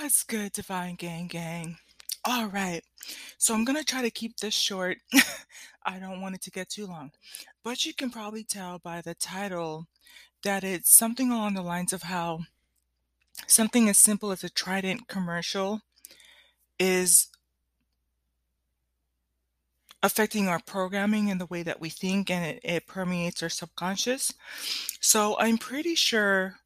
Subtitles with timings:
[0.00, 1.76] What's good, Divine Gang Gang?
[2.24, 2.84] All right,
[3.36, 4.98] so I'm gonna try to keep this short.
[5.84, 7.10] I don't want it to get too long,
[7.64, 9.88] but you can probably tell by the title
[10.44, 12.42] that it's something along the lines of how
[13.48, 15.82] something as simple as a Trident commercial
[16.78, 17.26] is
[20.00, 24.32] affecting our programming and the way that we think, and it, it permeates our subconscious.
[25.00, 26.60] So I'm pretty sure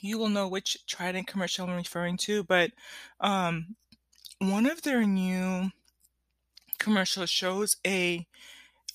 [0.00, 2.70] you will know which Trident commercial I'm referring to, but
[3.20, 3.76] um,
[4.38, 5.70] one of their new
[6.78, 8.26] commercials shows a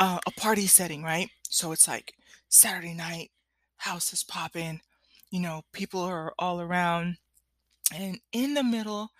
[0.00, 1.28] uh, a party setting, right?
[1.42, 2.14] So it's like
[2.48, 3.30] Saturday night,
[3.78, 4.80] house is popping,
[5.30, 7.16] you know, people are all around,
[7.94, 9.10] and in the middle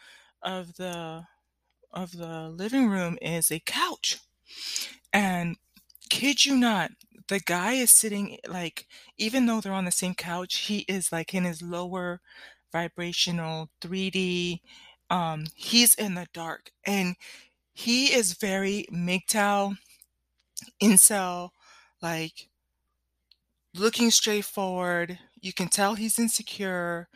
[0.42, 1.24] of the
[1.92, 4.18] of the living room is a couch,
[5.12, 5.56] and
[6.10, 6.90] kid you not,
[7.28, 8.86] the guy is sitting like
[9.18, 12.20] even though they're on the same couch, he is like in his lower
[12.72, 14.62] vibrational 3D.
[15.10, 17.16] Um, he's in the dark and
[17.74, 19.76] he is very MGTOW,
[20.82, 21.50] incel,
[22.02, 22.48] like
[23.74, 25.18] looking straight forward.
[25.40, 27.08] You can tell he's insecure.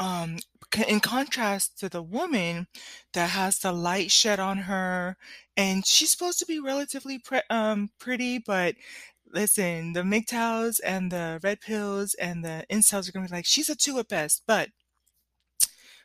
[0.00, 0.38] Um,
[0.88, 2.68] in contrast to the woman
[3.14, 5.16] that has the light shed on her,
[5.56, 8.76] and she's supposed to be relatively pre- um, pretty, but
[9.32, 13.68] listen, the MGTOWs and the red pills and the incels are gonna be like, she's
[13.68, 14.42] a two at best.
[14.46, 14.70] But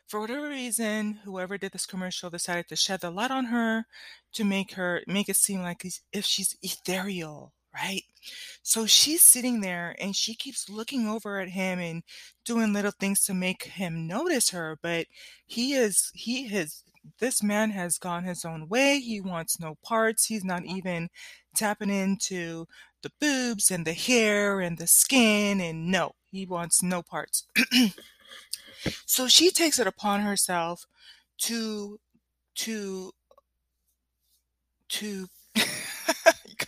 [0.06, 3.86] for whatever reason, whoever did this commercial decided to shed the light on her
[4.34, 8.02] to make her make it seem like if she's ethereal, right?
[8.62, 12.02] So she's sitting there and she keeps looking over at him and
[12.44, 15.06] doing little things to make him notice her, but
[15.46, 16.82] he is he has
[17.18, 18.98] this man has gone his own way.
[18.98, 20.26] He wants no parts.
[20.26, 21.08] He's not even
[21.54, 22.66] tapping into
[23.02, 27.46] the boobs and the hair and the skin and no, he wants no parts.
[29.06, 30.86] so she takes it upon herself
[31.38, 31.98] to
[32.56, 33.12] to
[34.88, 35.28] to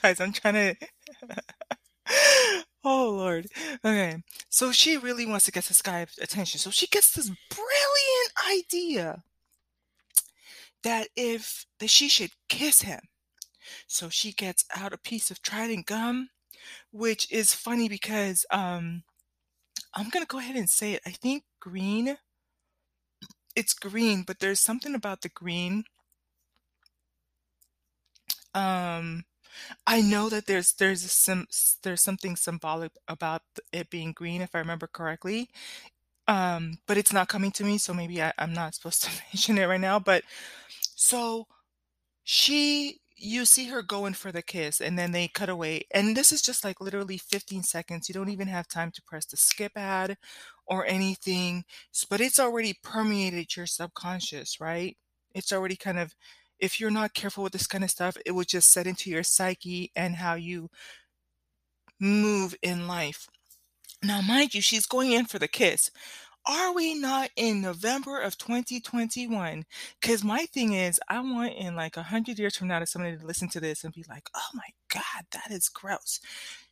[0.02, 0.76] guys, I'm trying to
[2.84, 3.48] Oh Lord.
[3.84, 4.22] Okay.
[4.48, 6.60] So she really wants to get this guy's attention.
[6.60, 9.24] So she gets this brilliant idea
[10.86, 13.00] that if that she should kiss him.
[13.88, 16.30] So she gets out a piece of Trident gum,
[16.92, 19.04] which is funny because um
[19.94, 21.02] I'm gonna go ahead and say it.
[21.06, 22.18] I think green.
[23.56, 25.84] It's green, but there's something about the green.
[28.54, 29.24] Um
[29.86, 31.46] I know that there's there's some
[31.82, 33.42] there's something symbolic about
[33.72, 35.50] it being green, if I remember correctly.
[36.28, 39.58] Um, but it's not coming to me, so maybe I, I'm not supposed to mention
[39.58, 39.98] it right now.
[40.00, 40.24] But
[40.96, 41.46] so
[42.24, 46.32] she you see her going for the kiss and then they cut away and this
[46.32, 49.72] is just like literally 15 seconds you don't even have time to press the skip
[49.76, 50.16] ad
[50.66, 51.64] or anything
[52.10, 54.96] but it's already permeated your subconscious right
[55.34, 56.14] it's already kind of
[56.58, 59.22] if you're not careful with this kind of stuff, it will just set into your
[59.22, 60.70] psyche and how you
[62.00, 63.28] move in life.
[64.02, 65.90] Now, mind you, she's going in for the kiss.
[66.48, 69.64] Are we not in November of 2021?
[70.00, 73.16] Because my thing is, I want in like a hundred years from now to somebody
[73.16, 76.20] to listen to this and be like, oh my God, that is gross.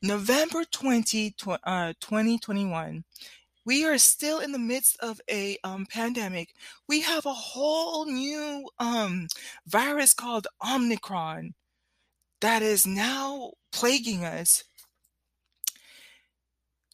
[0.00, 3.04] November 20, uh, 2021
[3.66, 6.54] we are still in the midst of a um, pandemic.
[6.88, 9.28] We have a whole new um,
[9.66, 11.54] virus called Omicron
[12.40, 14.64] that is now plaguing us.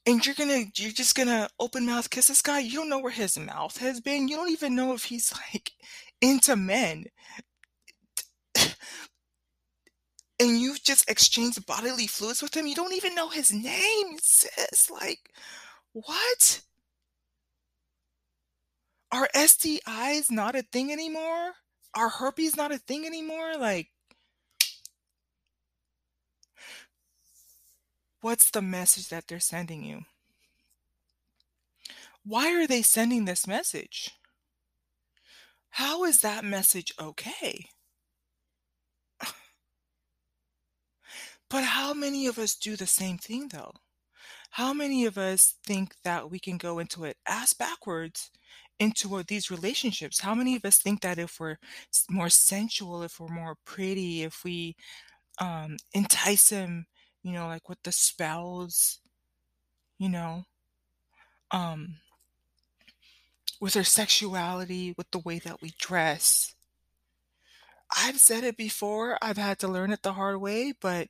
[0.06, 2.60] And you're gonna, you're just gonna open mouth kiss this guy.
[2.60, 4.28] You don't know where his mouth has been.
[4.28, 5.72] You don't even know if he's like
[6.20, 7.06] into men.
[10.40, 12.66] And you've just exchanged bodily fluids with him.
[12.66, 14.90] You don't even know his name, sis.
[14.90, 15.30] Like,
[15.92, 16.62] what?
[19.12, 21.52] Are STIs not a thing anymore?
[21.94, 23.54] Are herpes not a thing anymore?
[23.56, 23.90] Like,
[28.20, 30.02] what's the message that they're sending you?
[32.24, 34.10] Why are they sending this message?
[35.70, 37.66] How is that message okay?
[41.48, 43.72] But how many of us do the same thing though?
[44.50, 48.30] How many of us think that we can go into it ass backwards
[48.78, 50.20] into these relationships?
[50.20, 51.58] How many of us think that if we're
[52.08, 54.76] more sensual, if we're more pretty, if we
[55.40, 56.86] um, entice him,
[57.22, 59.00] you know, like with the spells,
[59.98, 60.44] you know,
[61.50, 61.96] um,
[63.60, 66.54] with our sexuality, with the way that we dress?
[67.96, 71.08] I've said it before, I've had to learn it the hard way, but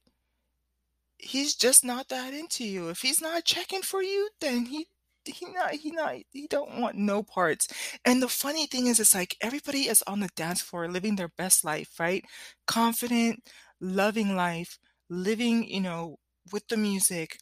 [1.19, 2.89] he's just not that into you.
[2.89, 4.87] If he's not checking for you, then he
[5.25, 7.69] he not he not he don't want no parts.
[8.05, 11.29] And the funny thing is, it's like everybody is on the dance floor living their
[11.29, 12.25] best life, right?
[12.67, 13.45] Confident,
[13.81, 14.79] loving life,
[15.11, 16.17] living, you know,
[16.53, 17.39] with the music.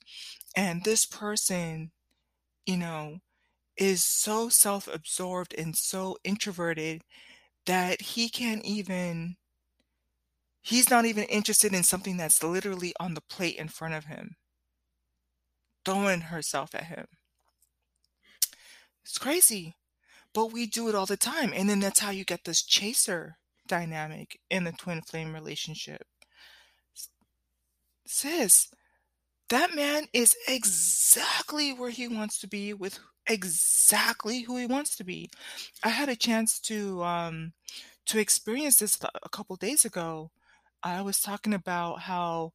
[0.56, 1.92] And this person,
[2.66, 3.18] you know,
[3.76, 7.02] is so self-absorbed and so introverted
[7.66, 9.36] that he can't even
[10.62, 14.36] he's not even interested in something that's literally on the plate in front of him.
[15.84, 17.06] Throwing herself at him.
[19.04, 19.74] It's crazy.
[20.34, 21.52] But we do it all the time.
[21.54, 23.36] And then that's how you get this chaser
[23.66, 26.02] dynamic in the twin flame relationship.
[28.08, 28.68] Sis,
[29.50, 35.04] that man is exactly where he wants to be with exactly who he wants to
[35.04, 35.30] be.
[35.84, 37.52] I had a chance to um
[38.06, 40.30] to experience this a couple days ago.
[40.82, 42.52] I was talking about how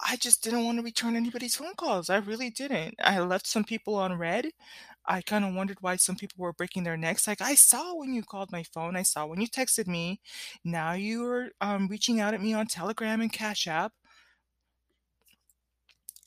[0.00, 2.10] I just didn't want to return anybody's phone calls.
[2.10, 2.94] I really didn't.
[3.02, 4.50] I left some people on read.
[5.06, 7.26] I kind of wondered why some people were breaking their necks.
[7.26, 10.20] Like I saw when you called my phone, I saw when you texted me.
[10.64, 13.92] Now you're um, reaching out at me on Telegram and Cash App.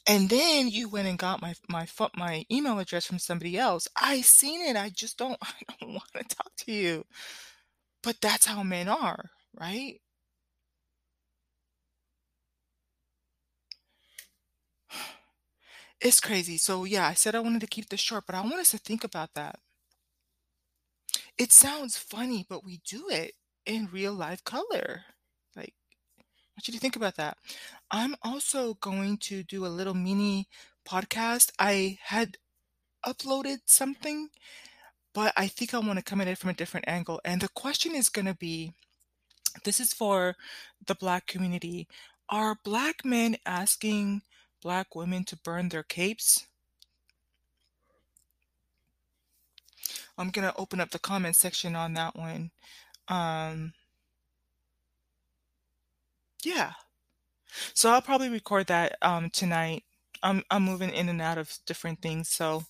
[0.07, 3.87] And then you went and got my my my email address from somebody else.
[3.95, 4.75] I seen it.
[4.75, 7.05] I just don't I don't want to talk to you.
[8.03, 9.99] But that's how men are, right?
[15.99, 16.57] It's crazy.
[16.57, 18.77] So yeah, I said I wanted to keep this short, but I want us to
[18.77, 19.59] think about that.
[21.37, 23.35] It sounds funny, but we do it
[23.65, 25.05] in real life color.
[26.55, 27.37] Want you to think about that.
[27.91, 30.47] I'm also going to do a little mini
[30.87, 31.51] podcast.
[31.59, 32.37] I had
[33.05, 34.29] uploaded something,
[35.13, 37.19] but I think I want to come at it from a different angle.
[37.25, 38.73] And the question is going to be
[39.63, 40.35] this is for
[40.85, 41.87] the Black community.
[42.29, 44.21] Are Black men asking
[44.61, 46.47] Black women to burn their capes?
[50.17, 52.51] I'm going to open up the comment section on that one.
[53.07, 53.73] Um,
[56.45, 56.73] yeah.
[57.73, 59.83] So I'll probably record that um, tonight.
[60.23, 62.63] I'm I'm moving in and out of different things, so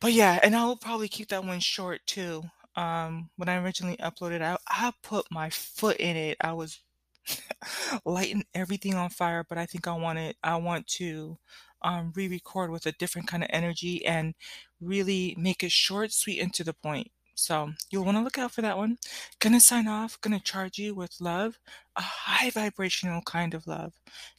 [0.00, 2.44] but yeah, and I'll probably keep that one short too.
[2.76, 6.38] Um, when I originally uploaded, I I put my foot in it.
[6.40, 6.80] I was
[8.04, 10.36] lighting everything on fire, but I think I want it.
[10.42, 11.38] I want to
[11.82, 14.34] um, re-record with a different kind of energy and
[14.80, 17.10] really make it short, sweet, and to the point.
[17.36, 18.96] So you'll want to look out for that one.
[19.40, 20.18] Gonna sign off.
[20.22, 21.58] Gonna charge you with love,
[21.94, 23.92] a high vibrational kind of love.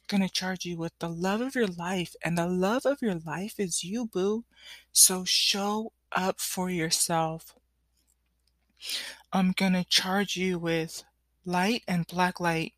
[0.08, 3.54] Gonna charge you with the love of your life, and the love of your life
[3.58, 4.44] is you, boo.
[4.92, 7.54] So show up for yourself.
[9.32, 11.04] I'm gonna charge you with
[11.44, 12.72] light and black light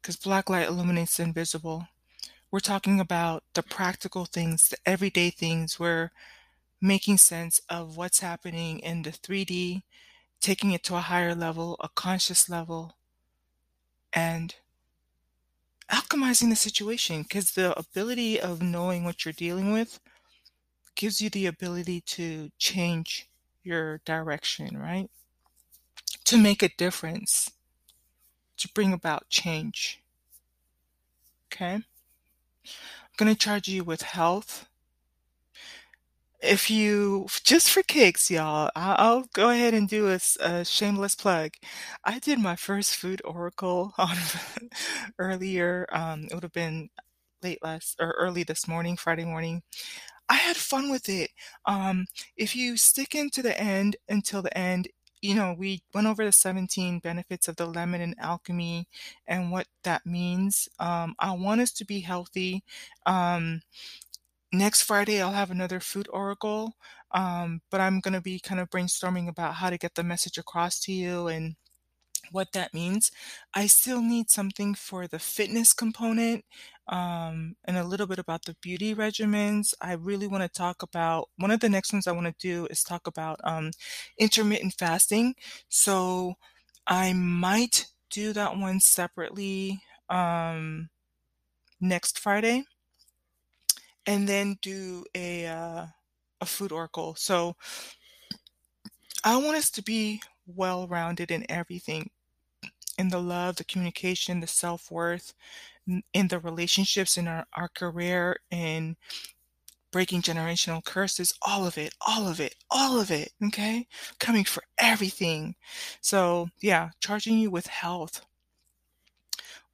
[0.00, 1.88] because black light illuminates the invisible.
[2.50, 5.80] We're talking about the practical things, the everyday things.
[5.80, 6.10] We're
[6.82, 9.82] making sense of what's happening in the 3D,
[10.40, 12.96] taking it to a higher level, a conscious level,
[14.12, 14.56] and
[15.88, 20.00] alchemizing the situation because the ability of knowing what you're dealing with
[20.96, 23.28] gives you the ability to change
[23.62, 25.08] your direction, right?
[26.24, 27.50] To make a difference,
[28.56, 30.00] to bring about change.
[31.52, 31.74] Okay?
[31.74, 34.66] I'm going to charge you with health.
[36.42, 41.52] If you, just for kicks, y'all, I'll, go ahead and do a, a, shameless plug.
[42.04, 44.16] I did my first food oracle on
[45.18, 45.86] earlier.
[45.92, 46.88] Um, it would have been
[47.42, 49.62] late last or early this morning, Friday morning.
[50.28, 51.30] I had fun with it.
[51.66, 54.88] Um, if you stick into the end until the end,
[55.22, 58.88] you know, we went over the 17 benefits of the lemon and alchemy
[59.28, 60.68] and what that means.
[60.80, 62.64] Um, I want us to be healthy.
[63.06, 63.62] Um,
[64.52, 66.76] next Friday, I'll have another food oracle,
[67.12, 70.38] um, but I'm going to be kind of brainstorming about how to get the message
[70.38, 71.56] across to you and
[72.30, 73.10] what that means.
[73.54, 76.44] I still need something for the fitness component
[76.88, 79.74] um, and a little bit about the beauty regimens.
[79.80, 82.66] I really want to talk about one of the next ones I want to do
[82.70, 83.70] is talk about um,
[84.18, 85.34] intermittent fasting.
[85.68, 86.34] So
[86.86, 90.90] I might do that one separately um,
[91.80, 92.64] next Friday,
[94.06, 95.86] and then do a uh,
[96.40, 97.14] a food oracle.
[97.16, 97.56] So
[99.24, 102.10] I want us to be well rounded in everything
[102.98, 105.34] in the love, the communication, the self worth,
[106.12, 108.96] in the relationships, in our, our career, in
[109.90, 113.32] breaking generational curses, all of it, all of it, all of it.
[113.44, 113.86] Okay.
[114.18, 115.54] Coming for everything.
[116.00, 118.24] So, yeah, charging you with health,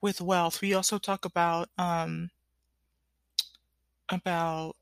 [0.00, 0.61] with wealth.
[0.61, 2.30] We also talk about, um,
[4.09, 4.77] about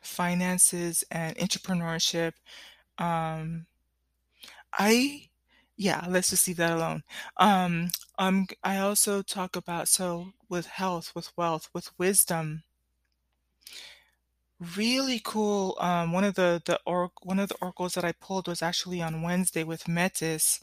[0.00, 2.32] finances and entrepreneurship.
[2.98, 3.66] Um,
[4.72, 5.28] I
[5.76, 7.02] yeah, let's just leave that alone.
[7.38, 12.64] Um, um, I also talk about so with health, with wealth, with wisdom.
[14.76, 15.76] Really cool.
[15.80, 19.00] Um, one of the the or one of the oracles that I pulled was actually
[19.00, 20.60] on Wednesday with Metis.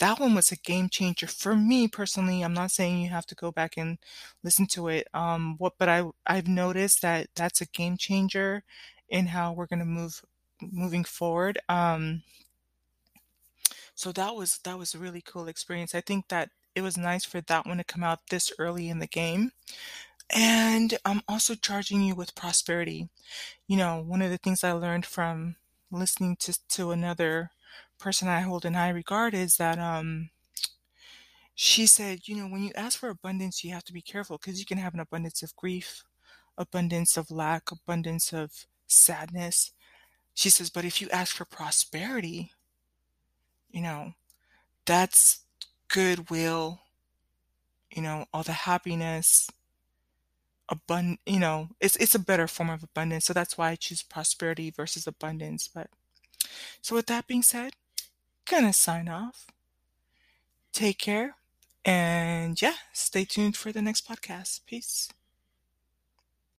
[0.00, 2.42] That one was a game changer for me personally.
[2.42, 3.98] I'm not saying you have to go back and
[4.42, 5.06] listen to it.
[5.14, 8.64] Um, what, but I I've noticed that that's a game changer
[9.08, 10.22] in how we're gonna move
[10.62, 11.58] moving forward.
[11.68, 12.22] Um,
[13.94, 15.94] so that was that was a really cool experience.
[15.94, 18.98] I think that it was nice for that one to come out this early in
[19.00, 19.52] the game.
[20.34, 23.08] And I'm also charging you with prosperity.
[23.68, 25.56] You know, one of the things I learned from
[25.92, 27.50] listening to to another
[28.00, 30.30] person I hold in high regard is that um
[31.54, 34.58] she said, you know, when you ask for abundance, you have to be careful because
[34.58, 36.02] you can have an abundance of grief,
[36.56, 39.72] abundance of lack, abundance of sadness.
[40.34, 42.52] She says, but if you ask for prosperity,
[43.70, 44.14] you know,
[44.86, 45.40] that's
[45.88, 46.80] goodwill,
[47.90, 49.50] you know, all the happiness,
[50.70, 53.26] abund you know, it's it's a better form of abundance.
[53.26, 55.68] So that's why I choose prosperity versus abundance.
[55.68, 55.88] But
[56.80, 57.74] so with that being said,
[58.50, 59.46] gonna sign off.
[60.72, 61.36] Take care.
[61.84, 64.60] And yeah, stay tuned for the next podcast.
[64.66, 65.08] Peace.